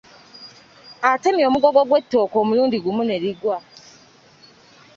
[1.11, 3.57] Atemye omugogo gw’ettooke omulundi gumu ne ligwa.